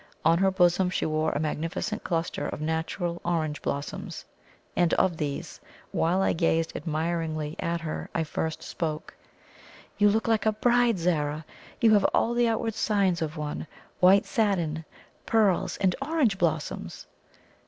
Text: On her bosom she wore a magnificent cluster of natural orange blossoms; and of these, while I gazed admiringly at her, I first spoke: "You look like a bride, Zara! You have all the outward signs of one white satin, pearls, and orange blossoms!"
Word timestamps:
On 0.25 0.39
her 0.39 0.49
bosom 0.49 0.89
she 0.89 1.05
wore 1.05 1.31
a 1.33 1.39
magnificent 1.39 2.03
cluster 2.03 2.47
of 2.47 2.59
natural 2.59 3.21
orange 3.23 3.61
blossoms; 3.61 4.25
and 4.75 4.95
of 4.95 5.15
these, 5.17 5.59
while 5.91 6.23
I 6.23 6.33
gazed 6.33 6.75
admiringly 6.75 7.55
at 7.59 7.81
her, 7.81 8.09
I 8.15 8.23
first 8.23 8.63
spoke: 8.63 9.13
"You 9.99 10.09
look 10.09 10.27
like 10.27 10.47
a 10.47 10.53
bride, 10.53 10.97
Zara! 10.97 11.45
You 11.79 11.93
have 11.93 12.05
all 12.15 12.33
the 12.33 12.47
outward 12.47 12.73
signs 12.73 13.21
of 13.21 13.37
one 13.37 13.67
white 13.99 14.25
satin, 14.25 14.85
pearls, 15.27 15.77
and 15.77 15.95
orange 16.01 16.39
blossoms!" 16.39 17.05